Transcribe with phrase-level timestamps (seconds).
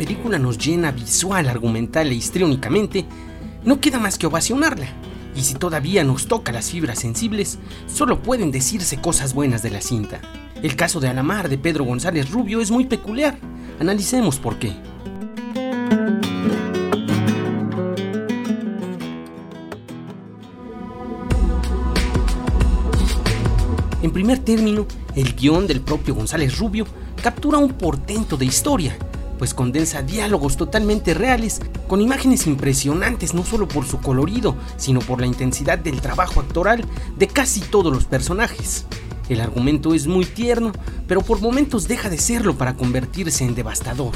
[0.00, 3.04] película nos llena visual, argumental e histriónicamente,
[3.64, 4.86] no queda más que ovacionarla.
[5.36, 9.82] Y si todavía nos toca las fibras sensibles, solo pueden decirse cosas buenas de la
[9.82, 10.20] cinta.
[10.62, 13.38] El caso de Alamar de Pedro González Rubio es muy peculiar.
[13.78, 14.72] Analicemos por qué.
[24.02, 26.86] En primer término, el guion del propio González Rubio
[27.22, 28.96] captura un portento de historia,
[29.40, 35.18] pues condensa diálogos totalmente reales, con imágenes impresionantes no solo por su colorido, sino por
[35.18, 36.84] la intensidad del trabajo actoral
[37.16, 38.84] de casi todos los personajes.
[39.30, 40.72] El argumento es muy tierno,
[41.08, 44.12] pero por momentos deja de serlo para convertirse en devastador.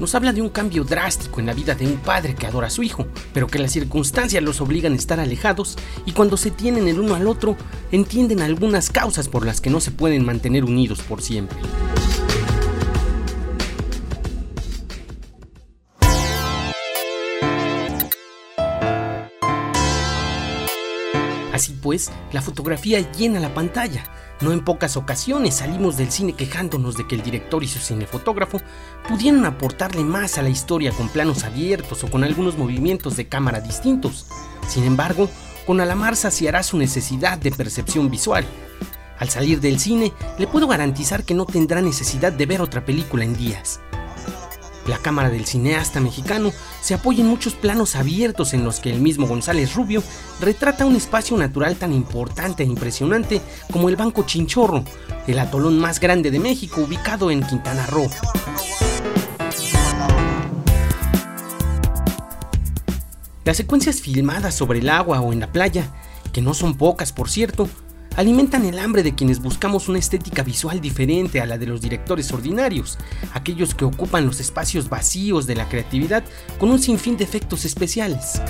[0.00, 2.70] Nos habla de un cambio drástico en la vida de un padre que adora a
[2.70, 5.76] su hijo, pero que las circunstancias los obligan a estar alejados
[6.06, 7.56] y cuando se tienen el uno al otro,
[7.92, 11.58] entienden algunas causas por las que no se pueden mantener unidos por siempre.
[21.60, 24.02] Así pues, la fotografía llena la pantalla.
[24.40, 28.62] No en pocas ocasiones salimos del cine quejándonos de que el director y su cinefotógrafo
[29.06, 33.60] pudieran aportarle más a la historia con planos abiertos o con algunos movimientos de cámara
[33.60, 34.24] distintos.
[34.68, 35.28] Sin embargo,
[35.66, 38.46] con Alamar saciará su necesidad de percepción visual.
[39.18, 43.22] Al salir del cine, le puedo garantizar que no tendrá necesidad de ver otra película
[43.22, 43.80] en días.
[44.86, 49.00] La cámara del cineasta mexicano se apoya en muchos planos abiertos en los que el
[49.00, 50.02] mismo González Rubio
[50.40, 54.84] retrata un espacio natural tan importante e impresionante como el Banco Chinchorro,
[55.26, 58.08] el atolón más grande de México ubicado en Quintana Roo.
[63.44, 65.88] Las secuencias filmadas sobre el agua o en la playa,
[66.32, 67.68] que no son pocas por cierto,
[68.16, 72.32] alimentan el hambre de quienes buscamos una estética visual diferente a la de los directores
[72.32, 72.98] ordinarios,
[73.32, 76.24] aquellos que ocupan los espacios vacíos de la creatividad
[76.58, 78.40] con un sinfín de efectos especiales.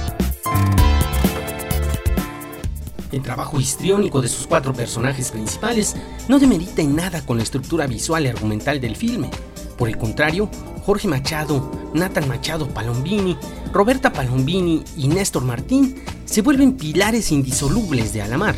[3.13, 5.97] El trabajo histriónico de sus cuatro personajes principales
[6.29, 9.31] no demerita en nada con la estructura visual y argumental del filme.
[9.77, 10.49] Por el contrario,
[10.85, 13.37] Jorge Machado, Nathan Machado Palombini,
[13.73, 18.55] Roberta Palombini y Néstor Martín se vuelven pilares indisolubles de Alamar.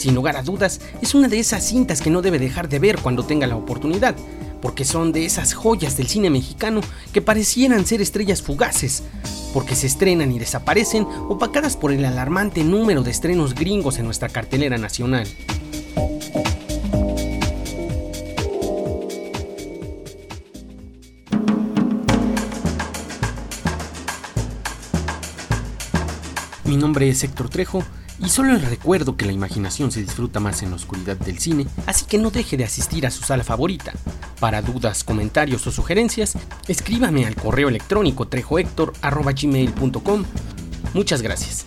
[0.00, 3.00] Sin lugar a dudas, es una de esas cintas que no debe dejar de ver
[3.02, 4.16] cuando tenga la oportunidad,
[4.62, 6.80] porque son de esas joyas del cine mexicano
[7.12, 9.02] que parecieran ser estrellas fugaces,
[9.52, 14.30] porque se estrenan y desaparecen opacadas por el alarmante número de estrenos gringos en nuestra
[14.30, 15.28] cartelera nacional.
[26.64, 27.84] Mi nombre es Héctor Trejo
[28.20, 31.66] y solo les recuerdo que la imaginación se disfruta más en la oscuridad del cine,
[31.86, 33.92] así que no deje de asistir a su sala favorita.
[34.38, 36.34] Para dudas, comentarios o sugerencias,
[36.68, 40.24] escríbame al correo electrónico trejohector.gmail.com.
[40.94, 41.66] Muchas gracias.